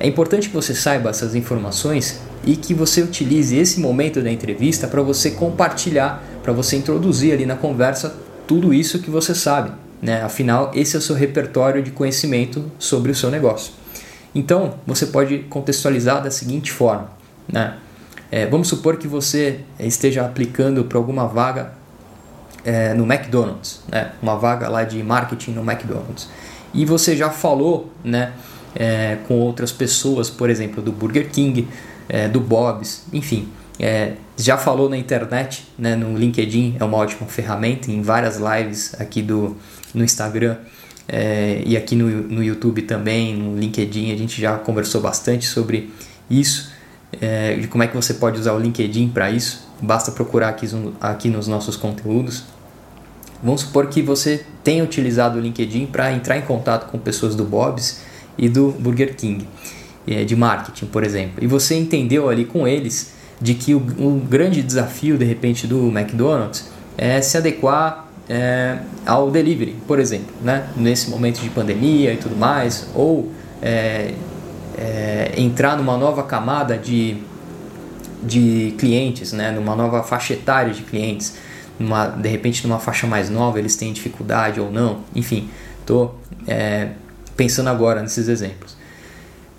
É 0.00 0.06
importante 0.06 0.48
que 0.48 0.54
você 0.54 0.74
saiba 0.74 1.10
essas 1.10 1.34
informações 1.34 2.20
e 2.44 2.56
que 2.56 2.72
você 2.72 3.02
utilize 3.02 3.54
esse 3.56 3.78
momento 3.78 4.22
da 4.22 4.30
entrevista 4.30 4.88
para 4.88 5.02
você 5.02 5.32
compartilhar, 5.32 6.24
para 6.42 6.52
você 6.52 6.76
introduzir 6.76 7.32
ali 7.32 7.44
na 7.44 7.56
conversa 7.56 8.16
tudo 8.46 8.72
isso 8.72 9.00
que 9.00 9.10
você 9.10 9.34
sabe. 9.34 9.70
Né? 10.00 10.22
Afinal, 10.22 10.72
esse 10.74 10.96
é 10.96 10.98
o 10.98 11.02
seu 11.02 11.14
repertório 11.14 11.82
de 11.82 11.90
conhecimento 11.90 12.64
sobre 12.78 13.12
o 13.12 13.14
seu 13.14 13.30
negócio. 13.30 13.72
Então, 14.34 14.74
você 14.86 15.06
pode 15.06 15.40
contextualizar 15.40 16.22
da 16.22 16.30
seguinte 16.30 16.72
forma. 16.72 17.10
Né? 17.50 17.76
É, 18.32 18.46
vamos 18.46 18.68
supor 18.68 18.96
que 18.96 19.06
você 19.06 19.60
esteja 19.78 20.24
aplicando 20.24 20.82
para 20.84 20.96
alguma 20.96 21.26
vaga 21.26 21.74
é, 22.64 22.94
no 22.94 23.04
McDonald's, 23.04 23.82
né? 23.86 24.12
uma 24.22 24.38
vaga 24.38 24.70
lá 24.70 24.84
de 24.84 25.02
marketing 25.02 25.50
no 25.50 25.60
McDonald's. 25.60 26.30
E 26.72 26.86
você 26.86 27.14
já 27.14 27.28
falou 27.28 27.92
né, 28.02 28.32
é, 28.74 29.18
com 29.28 29.38
outras 29.38 29.70
pessoas, 29.70 30.30
por 30.30 30.48
exemplo, 30.48 30.82
do 30.82 30.90
Burger 30.90 31.28
King, 31.28 31.68
é, 32.08 32.26
do 32.26 32.40
Bob's, 32.40 33.04
enfim. 33.12 33.50
É, 33.78 34.14
já 34.38 34.56
falou 34.56 34.88
na 34.88 34.96
internet, 34.96 35.68
né, 35.78 35.94
no 35.94 36.16
LinkedIn 36.16 36.76
é 36.80 36.84
uma 36.84 36.96
ótima 36.96 37.26
ferramenta, 37.28 37.90
em 37.90 38.00
várias 38.00 38.38
lives 38.38 38.98
aqui 38.98 39.20
do, 39.20 39.58
no 39.92 40.02
Instagram 40.02 40.56
é, 41.06 41.62
e 41.66 41.76
aqui 41.76 41.94
no, 41.94 42.08
no 42.08 42.42
YouTube 42.42 42.80
também, 42.82 43.36
no 43.36 43.58
LinkedIn, 43.58 44.10
a 44.10 44.16
gente 44.16 44.40
já 44.40 44.56
conversou 44.56 45.02
bastante 45.02 45.44
sobre 45.44 45.90
isso 46.30 46.71
é, 47.20 47.56
de 47.56 47.68
como 47.68 47.82
é 47.82 47.86
que 47.86 47.94
você 47.94 48.14
pode 48.14 48.38
usar 48.38 48.52
o 48.52 48.58
LinkedIn 48.58 49.08
para 49.08 49.30
isso. 49.30 49.68
Basta 49.80 50.10
procurar 50.12 50.48
aqui, 50.48 50.68
aqui 51.00 51.28
nos 51.28 51.46
nossos 51.46 51.76
conteúdos. 51.76 52.44
Vamos 53.42 53.62
supor 53.62 53.88
que 53.88 54.00
você 54.00 54.44
tenha 54.62 54.84
utilizado 54.84 55.38
o 55.38 55.40
LinkedIn 55.40 55.86
para 55.86 56.12
entrar 56.12 56.38
em 56.38 56.42
contato 56.42 56.90
com 56.90 56.98
pessoas 56.98 57.34
do 57.34 57.44
Bob's 57.44 58.00
e 58.38 58.48
do 58.48 58.70
Burger 58.70 59.16
King, 59.16 59.46
é, 60.06 60.24
de 60.24 60.36
marketing, 60.36 60.86
por 60.86 61.02
exemplo. 61.02 61.42
E 61.42 61.46
você 61.46 61.74
entendeu 61.74 62.28
ali 62.28 62.44
com 62.44 62.66
eles 62.68 63.12
de 63.40 63.54
que 63.54 63.74
o, 63.74 63.80
grande 64.28 64.62
desafio, 64.62 65.18
de 65.18 65.24
repente, 65.24 65.66
do 65.66 65.88
McDonald's 65.88 66.70
é 66.96 67.20
se 67.20 67.36
adequar 67.36 68.08
é, 68.28 68.78
ao 69.04 69.30
delivery, 69.32 69.76
por 69.86 69.98
exemplo, 69.98 70.32
né? 70.40 70.68
nesse 70.76 71.10
momento 71.10 71.40
de 71.40 71.50
pandemia 71.50 72.14
e 72.14 72.16
tudo 72.16 72.36
mais, 72.36 72.86
ou 72.94 73.32
é, 73.60 74.12
é, 74.78 75.32
entrar 75.36 75.76
numa 75.76 75.96
nova 75.96 76.22
camada 76.22 76.76
de, 76.76 77.16
de 78.22 78.74
clientes, 78.78 79.32
né, 79.32 79.50
numa 79.50 79.74
nova 79.74 80.02
faixa 80.02 80.34
etária 80.34 80.72
de 80.72 80.82
clientes, 80.82 81.34
numa, 81.78 82.06
de 82.06 82.28
repente 82.28 82.66
numa 82.66 82.78
faixa 82.78 83.06
mais 83.06 83.28
nova 83.28 83.58
eles 83.58 83.76
têm 83.76 83.92
dificuldade 83.92 84.60
ou 84.60 84.70
não, 84.70 85.00
enfim, 85.14 85.48
estou 85.80 86.18
é, 86.46 86.90
pensando 87.36 87.68
agora 87.68 88.02
nesses 88.02 88.28
exemplos. 88.28 88.76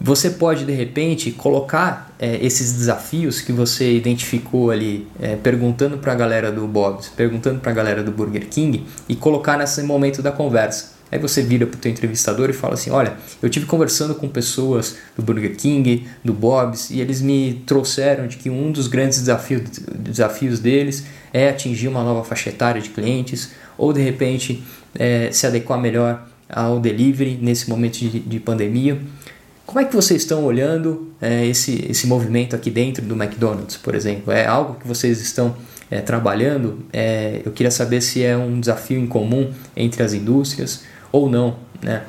Você 0.06 0.32
pode 0.32 0.66
de 0.66 0.74
repente 0.74 1.32
colocar 1.32 2.14
é, 2.20 2.38
esses 2.46 2.74
desafios 2.74 3.40
que 3.40 3.54
você 3.54 3.96
identificou 3.96 4.70
ali, 4.70 5.08
é, 5.22 5.38
perguntando 5.38 5.98
para 5.98 6.12
a 6.12 6.16
galera 6.16 6.52
do 6.52 6.68
Bob's, 6.68 7.08
perguntando 7.08 7.62
para 7.62 7.72
a 7.72 7.74
galera 7.74 8.04
do 8.04 8.12
Burger 8.12 8.50
King 8.50 8.86
e 9.08 9.16
colocar 9.16 9.58
nesse 9.58 9.82
momento 9.84 10.22
da 10.22 10.32
conversa. 10.32 10.93
Aí 11.14 11.20
você 11.20 11.44
vira 11.44 11.68
para 11.68 11.78
o 11.78 11.80
teu 11.80 11.92
entrevistador 11.92 12.50
e 12.50 12.54
fala 12.54 12.74
assim, 12.74 12.90
olha, 12.90 13.14
eu 13.40 13.48
tive 13.48 13.68
conversando 13.68 14.16
com 14.16 14.28
pessoas 14.28 14.96
do 15.16 15.22
Burger 15.22 15.56
King, 15.56 16.08
do 16.26 16.34
Bob's, 16.34 16.90
e 16.90 17.00
eles 17.00 17.22
me 17.22 17.62
trouxeram 17.68 18.26
de 18.26 18.38
que 18.38 18.50
um 18.50 18.72
dos 18.72 18.88
grandes 18.88 19.20
desafios, 19.20 19.62
desafios 19.94 20.60
deles 20.60 21.06
é 21.32 21.50
atingir 21.50 21.88
uma 21.88 22.04
nova 22.04 22.24
faixa 22.24 22.50
etária 22.50 22.82
de 22.82 22.90
clientes, 22.90 23.52
ou 23.78 23.94
de 23.94 24.02
repente 24.02 24.64
é, 24.96 25.30
se 25.32 25.46
adequar 25.46 25.80
melhor 25.80 26.28
ao 26.50 26.80
delivery 26.80 27.38
nesse 27.40 27.70
momento 27.70 28.00
de, 28.00 28.20
de 28.20 28.40
pandemia. 28.40 29.00
Como 29.68 29.80
é 29.80 29.86
que 29.86 29.96
vocês 29.96 30.24
estão 30.24 30.44
olhando 30.44 31.14
é, 31.22 31.46
esse, 31.46 31.86
esse 31.92 32.08
movimento 32.08 32.56
aqui 32.56 32.72
dentro 32.72 33.06
do 33.06 33.14
McDonald's, 33.14 33.78
por 33.78 33.94
exemplo? 33.94 34.34
É 34.34 34.48
algo 34.48 34.80
que 34.80 34.88
vocês 34.88 35.22
estão 35.22 35.56
é, 35.92 36.02
trabalhando? 36.02 36.84
É, 36.92 37.40
eu 37.46 37.52
queria 37.52 37.70
saber 37.70 38.02
se 38.02 38.24
é 38.24 38.36
um 38.36 38.60
desafio 38.60 39.00
em 39.00 39.06
comum 39.06 39.52
entre 39.78 40.02
as 40.02 40.14
indústrias 40.14 40.92
ou 41.14 41.30
não. 41.30 41.56
Né? 41.82 42.04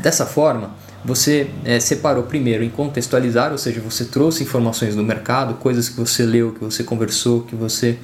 Dessa 0.00 0.26
forma, 0.26 0.70
você 1.04 1.48
é, 1.64 1.78
separou 1.78 2.24
primeiro 2.24 2.64
em 2.64 2.68
contextualizar, 2.68 3.52
ou 3.52 3.58
seja, 3.58 3.80
você 3.80 4.06
trouxe 4.06 4.42
informações 4.42 4.96
do 4.96 5.04
mercado, 5.04 5.54
coisas 5.54 5.88
que 5.88 6.00
você 6.00 6.24
leu, 6.24 6.52
que 6.52 6.64
você 6.64 6.82
conversou, 6.82 7.42
que 7.42 7.54
você 7.54 7.96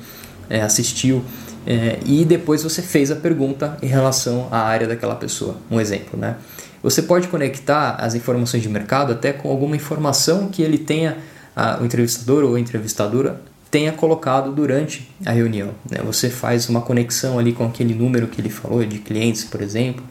é, 0.48 0.62
assistiu, 0.62 1.24
é, 1.66 1.98
e 2.06 2.24
depois 2.24 2.62
você 2.62 2.82
fez 2.82 3.10
a 3.10 3.16
pergunta 3.16 3.76
em 3.82 3.86
relação 3.86 4.46
à 4.50 4.58
área 4.58 4.86
daquela 4.86 5.16
pessoa. 5.16 5.56
Um 5.70 5.80
exemplo, 5.80 6.18
né? 6.18 6.36
Você 6.82 7.02
pode 7.02 7.28
conectar 7.28 7.94
as 7.94 8.14
informações 8.14 8.62
de 8.62 8.68
mercado 8.68 9.12
até 9.12 9.32
com 9.32 9.48
alguma 9.48 9.76
informação 9.76 10.48
que 10.48 10.62
ele 10.62 10.78
tenha, 10.78 11.18
a, 11.54 11.80
o 11.80 11.84
entrevistador 11.84 12.44
ou 12.44 12.56
a 12.56 12.60
entrevistadora 12.60 13.40
tenha 13.72 13.90
colocado 13.90 14.52
durante 14.52 15.08
a 15.24 15.32
reunião. 15.32 15.70
Né? 15.90 15.98
Você 16.04 16.28
faz 16.28 16.68
uma 16.68 16.82
conexão 16.82 17.38
ali 17.38 17.54
com 17.54 17.64
aquele 17.64 17.94
número 17.94 18.28
que 18.28 18.38
ele 18.38 18.50
falou 18.50 18.84
de 18.84 18.98
clientes, 18.98 19.44
por 19.44 19.62
exemplo, 19.62 20.04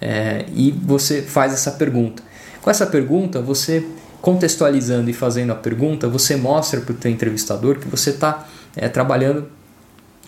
é, 0.00 0.46
e 0.54 0.70
você 0.70 1.20
faz 1.20 1.52
essa 1.52 1.72
pergunta. 1.72 2.22
Com 2.62 2.70
essa 2.70 2.86
pergunta, 2.86 3.42
você 3.42 3.84
contextualizando 4.20 5.10
e 5.10 5.12
fazendo 5.12 5.50
a 5.50 5.56
pergunta, 5.56 6.08
você 6.08 6.36
mostra 6.36 6.80
para 6.80 6.92
o 6.92 6.96
teu 6.96 7.10
entrevistador 7.10 7.80
que 7.80 7.88
você 7.88 8.10
está 8.10 8.46
é, 8.76 8.88
trabalhando 8.88 9.48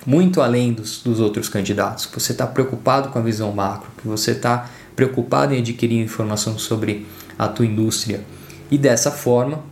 muito 0.05 0.41
além 0.43 0.73
dos, 0.73 1.01
dos 1.01 1.21
outros 1.21 1.49
candidatos, 1.49 2.07
que 2.07 2.19
você 2.19 2.33
está 2.33 2.45
preocupado 2.45 3.11
com 3.11 3.21
a 3.21 3.23
visão 3.23 3.53
macro, 3.53 3.89
que 4.03 4.09
você 4.09 4.33
está 4.33 4.69
preocupado 4.97 5.55
em 5.55 5.61
adquirir 5.61 6.03
informação 6.03 6.59
sobre 6.59 7.07
a 7.39 7.47
tua 7.47 7.67
indústria. 7.67 8.21
E 8.69 8.77
dessa 8.77 9.13
forma, 9.13 9.63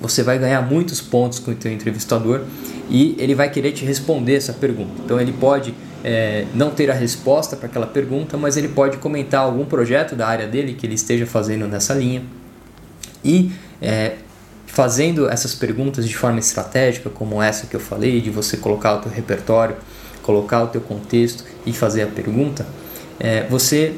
você 0.00 0.22
vai 0.22 0.38
ganhar 0.38 0.60
muitos 0.62 1.00
pontos 1.00 1.38
com 1.38 1.50
o 1.50 1.54
teu 1.54 1.72
entrevistador 1.72 2.42
e 2.88 3.16
ele 3.18 3.34
vai 3.34 3.50
querer 3.50 3.72
te 3.72 3.84
responder 3.84 4.36
essa 4.36 4.52
pergunta. 4.52 4.92
Então 5.04 5.20
ele 5.20 5.32
pode 5.32 5.74
é, 6.04 6.44
não 6.54 6.70
ter 6.70 6.90
a 6.90 6.94
resposta 6.94 7.56
para 7.56 7.66
aquela 7.66 7.86
pergunta, 7.86 8.36
mas 8.36 8.56
ele 8.56 8.68
pode 8.68 8.98
comentar 8.98 9.40
algum 9.40 9.64
projeto 9.64 10.14
da 10.14 10.26
área 10.26 10.46
dele 10.46 10.74
que 10.74 10.86
ele 10.86 10.94
esteja 10.94 11.26
fazendo 11.26 11.66
nessa 11.66 11.94
linha 11.94 12.22
e 13.24 13.50
é, 13.80 14.12
fazendo 14.66 15.28
essas 15.28 15.54
perguntas 15.54 16.06
de 16.06 16.16
forma 16.16 16.38
estratégica, 16.38 17.08
como 17.08 17.42
essa 17.42 17.66
que 17.66 17.74
eu 17.74 17.80
falei, 17.80 18.20
de 18.20 18.30
você 18.30 18.56
colocar 18.56 18.94
o 18.94 18.98
teu 18.98 19.10
repertório, 19.10 19.76
colocar 20.22 20.62
o 20.62 20.66
teu 20.66 20.80
contexto 20.80 21.44
e 21.64 21.72
fazer 21.72 22.02
a 22.02 22.06
pergunta, 22.06 22.66
é, 23.18 23.44
você 23.48 23.94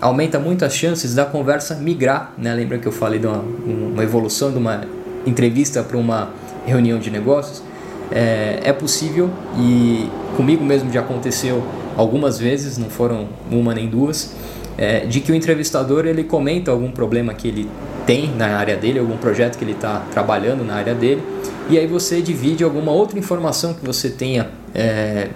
aumenta 0.00 0.38
muito 0.38 0.64
as 0.64 0.74
chances 0.74 1.14
da 1.14 1.26
conversa 1.26 1.74
migrar, 1.74 2.32
né? 2.38 2.54
Lembra 2.54 2.78
que 2.78 2.86
eu 2.86 2.92
falei 2.92 3.18
de 3.18 3.26
uma, 3.26 3.38
uma 3.38 4.02
evolução 4.02 4.50
de 4.50 4.58
uma 4.58 4.82
entrevista 5.26 5.82
para 5.82 5.96
uma 5.96 6.30
reunião 6.66 6.98
de 6.98 7.10
negócios, 7.10 7.62
é, 8.10 8.60
é, 8.64 8.72
possível 8.72 9.30
e 9.56 10.08
comigo 10.36 10.64
mesmo 10.64 10.92
já 10.92 11.00
aconteceu 11.00 11.62
algumas 11.96 12.38
vezes, 12.38 12.76
não 12.76 12.90
foram 12.90 13.28
uma 13.50 13.74
nem 13.74 13.88
duas, 13.88 14.34
é, 14.76 15.00
de 15.00 15.20
que 15.20 15.30
o 15.30 15.34
entrevistador 15.34 16.06
ele 16.06 16.24
comenta 16.24 16.70
algum 16.70 16.90
problema 16.90 17.34
que 17.34 17.46
ele 17.46 17.68
tem 18.06 18.34
na 18.34 18.56
área 18.56 18.76
dele, 18.76 18.98
algum 18.98 19.16
projeto 19.16 19.58
que 19.58 19.64
ele 19.64 19.72
está 19.72 20.04
trabalhando 20.10 20.64
na 20.64 20.74
área 20.74 20.94
dele, 20.94 21.22
e 21.68 21.78
aí 21.78 21.86
você 21.86 22.20
divide 22.20 22.64
alguma 22.64 22.90
outra 22.90 23.18
informação 23.18 23.74
que 23.74 23.84
você 23.84 24.08
tenha 24.08 24.48
é, 24.74 25.28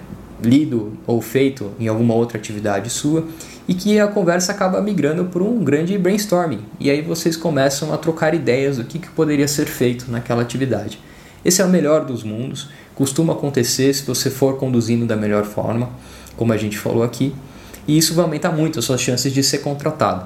lido 0.43 0.93
ou 1.07 1.21
feito 1.21 1.71
em 1.79 1.87
alguma 1.87 2.13
outra 2.13 2.37
atividade 2.37 2.89
sua 2.89 3.25
e 3.67 3.73
que 3.73 3.99
a 3.99 4.07
conversa 4.07 4.51
acaba 4.51 4.81
migrando 4.81 5.25
por 5.25 5.41
um 5.41 5.63
grande 5.63 5.97
brainstorming. 5.97 6.59
E 6.79 6.89
aí 6.89 7.01
vocês 7.01 7.35
começam 7.35 7.93
a 7.93 7.97
trocar 7.97 8.33
ideias 8.33 8.77
do 8.77 8.83
que, 8.83 8.99
que 8.99 9.09
poderia 9.09 9.47
ser 9.47 9.65
feito 9.65 10.09
naquela 10.09 10.41
atividade. 10.41 10.99
Esse 11.43 11.61
é 11.61 11.65
o 11.65 11.69
melhor 11.69 12.05
dos 12.05 12.23
mundos, 12.23 12.69
costuma 12.95 13.33
acontecer 13.33 13.93
se 13.93 14.03
você 14.03 14.29
for 14.29 14.57
conduzindo 14.57 15.05
da 15.05 15.15
melhor 15.15 15.45
forma, 15.45 15.89
como 16.35 16.53
a 16.53 16.57
gente 16.57 16.77
falou 16.77 17.03
aqui, 17.03 17.35
e 17.87 17.97
isso 17.97 18.13
vai 18.15 18.25
aumentar 18.25 18.51
muito 18.51 18.79
as 18.79 18.85
suas 18.85 19.01
chances 19.01 19.31
de 19.31 19.43
ser 19.43 19.59
contratado. 19.59 20.25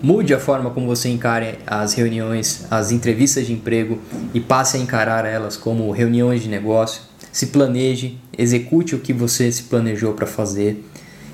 Mude 0.00 0.32
a 0.32 0.38
forma 0.38 0.70
como 0.70 0.86
você 0.86 1.08
encare 1.08 1.58
as 1.66 1.94
reuniões, 1.94 2.66
as 2.70 2.92
entrevistas 2.92 3.46
de 3.46 3.52
emprego 3.52 3.98
e 4.32 4.40
passe 4.40 4.76
a 4.76 4.80
encarar 4.80 5.24
elas 5.24 5.56
como 5.56 5.90
reuniões 5.90 6.42
de 6.42 6.48
negócio. 6.48 7.02
Se 7.32 7.46
planeje, 7.46 8.18
execute 8.36 8.94
o 8.94 9.00
que 9.00 9.12
você 9.12 9.50
se 9.50 9.64
planejou 9.64 10.12
para 10.12 10.26
fazer 10.26 10.84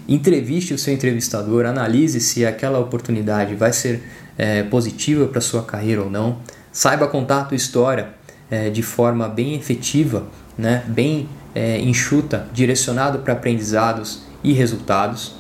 entreviste 0.09 0.75
o 0.75 0.79
seu 0.79 0.93
entrevistador, 0.93 1.67
analise 1.67 2.21
se 2.21 2.45
aquela 2.45 2.79
oportunidade 2.79 3.55
vai 3.55 3.73
ser 3.73 4.03
é, 4.37 4.63
positiva 4.63 5.27
para 5.27 5.41
sua 5.41 5.63
carreira 5.63 6.03
ou 6.03 6.11
não, 6.11 6.39
saiba 6.73 7.07
contar 7.07 7.41
a 7.41 7.45
tua 7.45 7.57
história 7.57 8.09
é, 8.51 8.69
de 8.71 8.83
forma 8.83 9.29
bem 9.29 9.55
efetiva, 9.55 10.27
né, 10.57 10.85
bem 10.87 11.29
é, 11.55 11.79
enxuta, 11.81 12.47
direcionado 12.53 13.21
para 13.21 13.33
aprendizados 13.33 14.23
e 14.43 14.53
resultados, 14.53 15.37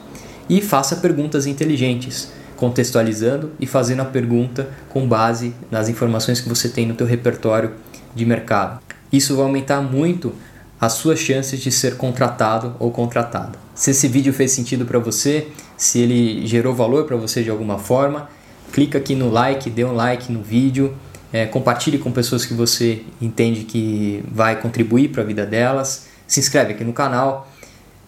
e 0.48 0.60
faça 0.60 0.96
perguntas 0.96 1.46
inteligentes, 1.46 2.32
contextualizando 2.56 3.52
e 3.58 3.66
fazendo 3.66 4.00
a 4.00 4.04
pergunta 4.04 4.68
com 4.88 5.06
base 5.06 5.54
nas 5.70 5.88
informações 5.88 6.40
que 6.40 6.48
você 6.48 6.68
tem 6.68 6.86
no 6.86 6.94
teu 6.94 7.06
repertório 7.06 7.72
de 8.14 8.24
mercado. 8.24 8.80
Isso 9.12 9.36
vai 9.36 9.44
aumentar 9.44 9.80
muito 9.80 10.32
as 10.84 10.94
suas 10.94 11.18
chances 11.18 11.60
de 11.60 11.70
ser 11.70 11.96
contratado 11.96 12.74
ou 12.78 12.90
contratada. 12.90 13.58
Se 13.74 13.90
esse 13.90 14.08
vídeo 14.08 14.32
fez 14.32 14.52
sentido 14.52 14.84
para 14.84 14.98
você, 14.98 15.48
se 15.76 15.98
ele 15.98 16.46
gerou 16.46 16.74
valor 16.74 17.04
para 17.04 17.16
você 17.16 17.42
de 17.42 17.50
alguma 17.50 17.78
forma, 17.78 18.28
clica 18.72 18.98
aqui 18.98 19.14
no 19.14 19.30
like, 19.30 19.70
dê 19.70 19.84
um 19.84 19.92
like 19.92 20.30
no 20.30 20.42
vídeo, 20.42 20.94
é, 21.32 21.46
compartilhe 21.46 21.98
com 21.98 22.12
pessoas 22.12 22.46
que 22.46 22.54
você 22.54 23.02
entende 23.20 23.64
que 23.64 24.22
vai 24.30 24.60
contribuir 24.60 25.08
para 25.08 25.22
a 25.22 25.24
vida 25.24 25.44
delas, 25.44 26.06
se 26.26 26.40
inscreve 26.40 26.72
aqui 26.72 26.84
no 26.84 26.92
canal 26.92 27.48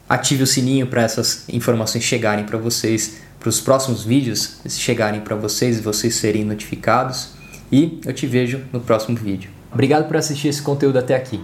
Ative 0.09 0.45
o 0.45 0.47
sininho 0.47 0.87
para 0.87 1.03
essas 1.03 1.49
informações 1.49 2.05
chegarem 2.05 2.45
para 2.45 2.57
vocês, 2.57 3.17
para 3.41 3.49
os 3.49 3.61
próximos 3.61 4.05
vídeos 4.05 4.59
chegarem 4.69 5.21
para 5.21 5.35
vocês 5.35 5.79
e 5.79 5.81
vocês 5.81 6.15
serem 6.15 6.45
notificados. 6.45 7.31
E 7.73 8.01
eu 8.07 8.13
te 8.13 8.25
vejo 8.25 8.63
no 8.73 8.81
próximo 8.81 9.17
vídeo. 9.17 9.51
Obrigado 9.73 10.07
por 10.07 10.17
assistir 10.17 10.47
esse 10.47 10.63
conteúdo 10.63 10.97
até 10.97 11.17
aqui. 11.17 11.41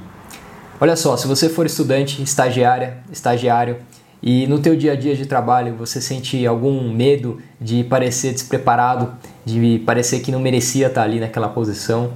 Olha 0.82 0.96
só, 0.96 1.16
se 1.16 1.28
você 1.28 1.48
for 1.48 1.64
estudante, 1.64 2.20
estagiária, 2.24 2.96
estagiário 3.12 3.76
e 4.20 4.48
no 4.48 4.58
teu 4.58 4.74
dia 4.74 4.94
a 4.94 4.96
dia 4.96 5.14
de 5.14 5.26
trabalho 5.26 5.76
você 5.76 6.00
sente 6.00 6.44
algum 6.44 6.92
medo 6.92 7.38
de 7.60 7.84
parecer 7.84 8.32
despreparado, 8.32 9.12
de 9.44 9.80
parecer 9.86 10.18
que 10.18 10.32
não 10.32 10.40
merecia 10.40 10.88
estar 10.88 11.04
ali 11.04 11.20
naquela 11.20 11.48
posição, 11.48 12.14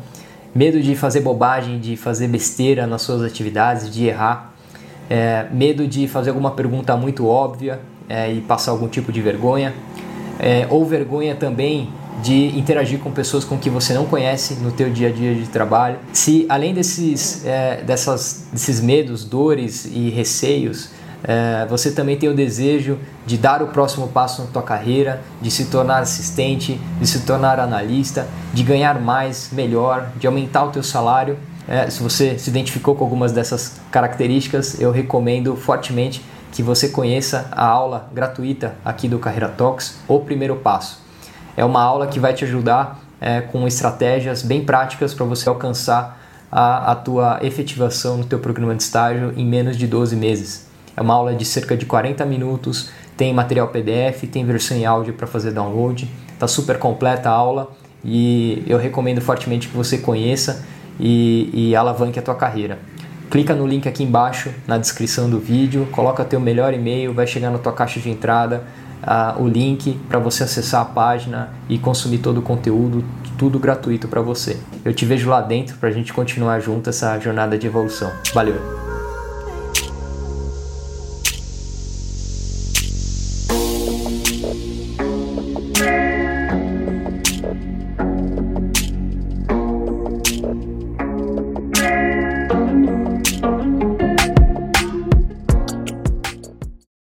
medo 0.52 0.80
de 0.80 0.96
fazer 0.96 1.20
bobagem, 1.20 1.78
de 1.78 1.96
fazer 1.96 2.26
besteira 2.26 2.88
nas 2.88 3.02
suas 3.02 3.22
atividades, 3.22 3.88
de 3.88 4.06
errar, 4.06 4.52
é, 5.08 5.46
medo 5.52 5.86
de 5.86 6.08
fazer 6.08 6.30
alguma 6.30 6.50
pergunta 6.50 6.96
muito 6.96 7.24
óbvia 7.24 7.78
é, 8.08 8.32
e 8.32 8.40
passar 8.40 8.72
algum 8.72 8.88
tipo 8.88 9.12
de 9.12 9.22
vergonha, 9.22 9.72
é, 10.40 10.66
ou 10.68 10.84
vergonha 10.84 11.36
também 11.36 11.88
de 12.22 12.58
interagir 12.58 12.98
com 12.98 13.10
pessoas 13.10 13.44
com 13.44 13.58
que 13.58 13.68
você 13.68 13.92
não 13.92 14.06
conhece 14.06 14.54
no 14.54 14.70
teu 14.70 14.90
dia 14.90 15.08
a 15.08 15.12
dia 15.12 15.34
de 15.34 15.46
trabalho. 15.46 15.98
Se 16.12 16.46
além 16.48 16.72
desses, 16.72 17.44
é, 17.44 17.82
dessas, 17.82 18.46
desses 18.52 18.80
medos, 18.80 19.24
dores 19.24 19.84
e 19.84 20.10
receios, 20.10 20.90
é, 21.22 21.66
você 21.68 21.90
também 21.90 22.16
tem 22.16 22.28
o 22.28 22.34
desejo 22.34 22.98
de 23.26 23.36
dar 23.36 23.62
o 23.62 23.68
próximo 23.68 24.08
passo 24.08 24.42
na 24.42 24.48
tua 24.48 24.62
carreira, 24.62 25.22
de 25.40 25.50
se 25.50 25.66
tornar 25.66 26.00
assistente, 26.00 26.80
de 27.00 27.06
se 27.06 27.20
tornar 27.20 27.58
analista, 27.58 28.26
de 28.52 28.62
ganhar 28.62 29.00
mais, 29.00 29.50
melhor, 29.52 30.10
de 30.16 30.26
aumentar 30.26 30.64
o 30.64 30.70
teu 30.70 30.82
salário. 30.82 31.36
É, 31.68 31.90
se 31.90 32.02
você 32.02 32.38
se 32.38 32.48
identificou 32.48 32.94
com 32.94 33.02
algumas 33.02 33.32
dessas 33.32 33.80
características, 33.90 34.80
eu 34.80 34.92
recomendo 34.92 35.56
fortemente 35.56 36.22
que 36.52 36.62
você 36.62 36.88
conheça 36.88 37.48
a 37.50 37.66
aula 37.66 38.08
gratuita 38.14 38.76
aqui 38.84 39.08
do 39.08 39.18
Carreira 39.18 39.48
Talks, 39.48 39.98
o 40.06 40.20
primeiro 40.20 40.56
passo. 40.56 41.05
É 41.56 41.64
uma 41.64 41.80
aula 41.80 42.06
que 42.06 42.20
vai 42.20 42.34
te 42.34 42.44
ajudar 42.44 43.00
é, 43.20 43.40
com 43.40 43.66
estratégias 43.66 44.42
bem 44.42 44.64
práticas 44.64 45.14
para 45.14 45.24
você 45.24 45.48
alcançar 45.48 46.20
a, 46.52 46.92
a 46.92 46.94
tua 46.94 47.38
efetivação 47.42 48.18
no 48.18 48.24
teu 48.24 48.38
programa 48.38 48.74
de 48.74 48.82
estágio 48.82 49.32
em 49.36 49.46
menos 49.46 49.76
de 49.76 49.86
12 49.86 50.14
meses. 50.16 50.66
É 50.96 51.00
uma 51.00 51.14
aula 51.14 51.34
de 51.34 51.44
cerca 51.44 51.76
de 51.76 51.86
40 51.86 52.24
minutos, 52.26 52.90
tem 53.16 53.32
material 53.32 53.68
PDF, 53.68 54.24
tem 54.30 54.44
versão 54.44 54.76
em 54.76 54.84
áudio 54.84 55.14
para 55.14 55.26
fazer 55.26 55.52
download. 55.52 56.10
Está 56.32 56.46
super 56.46 56.78
completa 56.78 57.30
a 57.30 57.32
aula 57.32 57.70
e 58.04 58.62
eu 58.66 58.78
recomendo 58.78 59.20
fortemente 59.20 59.68
que 59.68 59.76
você 59.76 59.98
conheça 59.98 60.64
e, 61.00 61.50
e 61.52 61.76
alavanque 61.76 62.18
a 62.18 62.22
tua 62.22 62.34
carreira. 62.34 62.78
Clica 63.30 63.54
no 63.54 63.66
link 63.66 63.88
aqui 63.88 64.04
embaixo 64.04 64.50
na 64.66 64.78
descrição 64.78 65.28
do 65.28 65.40
vídeo, 65.40 65.88
coloca 65.90 66.24
teu 66.24 66.38
melhor 66.38 66.72
e-mail, 66.72 67.12
vai 67.12 67.26
chegar 67.26 67.50
na 67.50 67.58
tua 67.58 67.72
caixa 67.72 67.98
de 67.98 68.08
entrada 68.08 68.64
uh, 69.02 69.42
o 69.42 69.48
link 69.48 69.98
para 70.08 70.18
você 70.18 70.44
acessar 70.44 70.82
a 70.82 70.84
página 70.84 71.50
e 71.68 71.78
consumir 71.78 72.18
todo 72.18 72.38
o 72.38 72.42
conteúdo, 72.42 73.04
tudo 73.38 73.58
gratuito 73.58 74.08
para 74.08 74.20
você. 74.20 74.58
Eu 74.84 74.94
te 74.94 75.04
vejo 75.04 75.28
lá 75.28 75.40
dentro 75.40 75.76
para 75.76 75.88
a 75.88 75.92
gente 75.92 76.12
continuar 76.12 76.60
junto 76.60 76.90
essa 76.90 77.18
jornada 77.18 77.58
de 77.58 77.66
evolução. 77.66 78.10
Valeu! 78.32 78.85